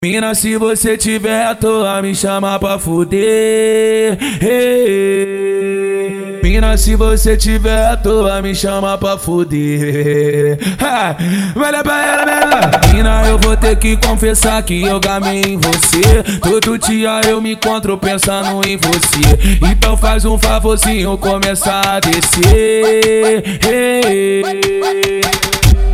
[0.00, 4.16] Mina, se você tiver à toa, me chama pra fuder.
[4.40, 6.38] Hey.
[6.40, 10.56] Mina, se você tiver à toa, me chama pra fuder.
[10.80, 11.16] Ha.
[11.56, 12.70] Olha pra ela, menina.
[12.94, 16.22] Mina, eu vou ter que confessar que eu gamei em você.
[16.40, 19.58] Todo dia eu me encontro pensando em você.
[19.68, 23.58] Então faz um favorzinho, começar a descer.
[23.66, 25.37] Hey.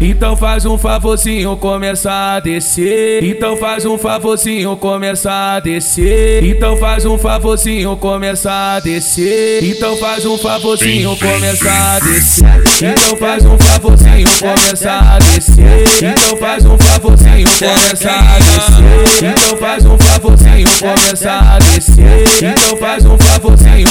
[0.00, 3.24] Então faz um favorzinho, começa a descer.
[3.24, 6.44] Então faz um favorzinho, começa a descer.
[6.44, 9.64] Então faz um favorzinho, começa a descer.
[9.64, 12.66] Então faz um favorzinho, começa a descer.
[12.82, 15.84] Então faz um favorzinho, começa a descer.
[16.02, 19.30] Então faz um favorzinho, começa a descer.
[19.30, 22.24] Então faz um favorzinho, começa a descer.
[22.42, 23.05] Então faz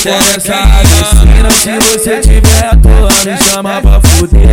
[0.00, 1.52] favorzinho, começa a descer.
[1.52, 4.50] Se você tiver à toa, me chama pra fuder.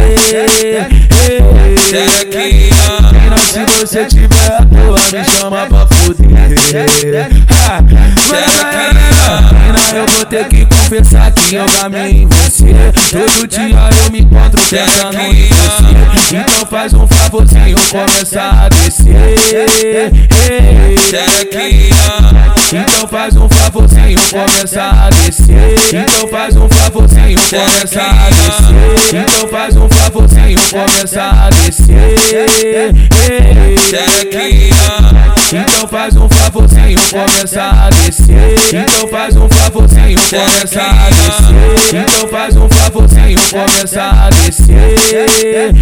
[3.13, 6.49] Mina, se você tiver à toa, me chama pra fuder.
[9.53, 12.73] Mina, eu vou ter que confessar que eu gamei em você.
[13.11, 16.35] Todo dia eu me encontro pensando em você.
[16.35, 20.11] Então faz um favorzinho, começa a descer.
[22.73, 25.75] Então faz um favorzinho, começa a descer.
[25.93, 29.21] Então faz um favorzinho, começa a descer.
[29.21, 32.15] Então faz um favorzinho, começa a descer.
[35.53, 38.55] Então faz um favorzinho, começa a descer.
[38.73, 42.01] Então faz um favorzinho, começa a descer.
[42.01, 45.73] Então faz um favorzinho, começa a descer.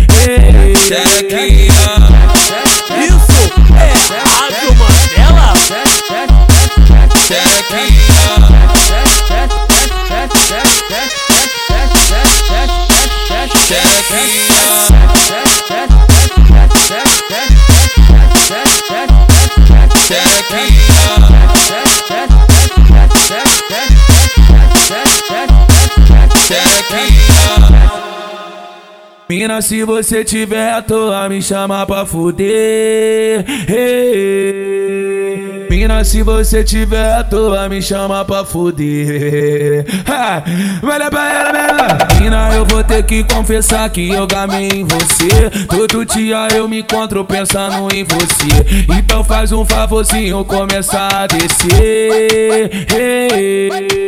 [29.28, 33.44] Mina, se você tiver à toa, me chama pra fuder.
[33.68, 35.45] Hey.
[35.70, 39.86] Mina, se você tiver à toa, me chama pra fuder.
[40.08, 40.44] Ha.
[40.84, 41.98] Olha pra ela, menina.
[42.20, 45.50] Mina, eu vou ter que confessar que eu gamei em você.
[45.68, 48.86] Todo dia eu me encontro pensando em você.
[48.98, 52.72] Então faz um favorzinho, começa a descer.
[52.94, 54.06] Hey.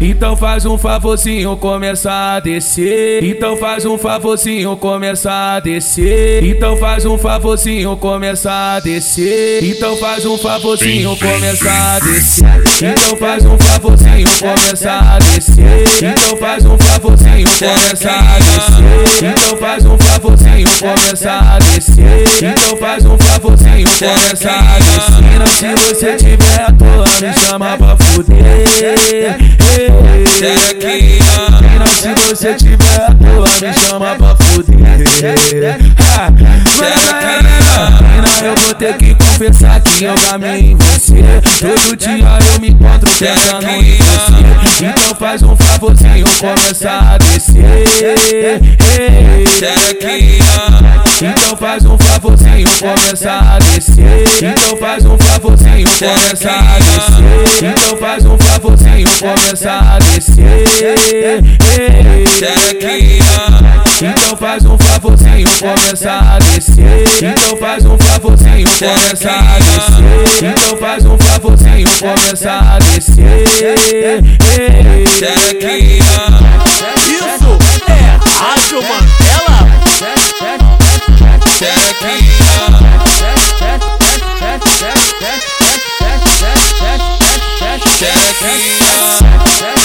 [0.00, 3.24] Então faz um favorzinho, começa a descer.
[3.24, 6.44] Então faz um favorzinho, começa a descer.
[6.44, 9.64] Então faz um favorzinho, começa a descer.
[9.64, 12.76] Então faz um favorzinho, começa a descer.
[12.82, 15.86] Então faz um favorzinho, começa a descer.
[16.02, 19.22] Então faz um favorzinho, começa a descer.
[19.22, 22.24] Então faz um favorzinho, começa a descer.
[22.42, 25.06] Então faz um favorzinho, começa a descer.
[25.56, 28.66] Se você tiver à toa, me chama pra fuder.
[31.60, 35.04] Mina, se você tiver à toa, me chama pra fuder.
[38.00, 41.22] Mina, eu vou ter que confessar que eu gamei em você.
[41.60, 44.84] Todo dia eu me encontro pensando em você.
[44.84, 48.60] Então faz um favorzinho, começa a descer.
[51.22, 54.24] Então faz um favorzinho, começa a descer.
[54.42, 57.70] Então faz um favorzinho, começa a descer.
[57.70, 60.64] Então faz um favorzinho, começa a descer.
[64.02, 67.04] Então faz um favorzinho, começa a descer.
[67.22, 70.50] Então faz um favorzinho, começa a descer.
[70.50, 74.22] Então faz um favorzinho, começa a descer.
[87.98, 89.75] Check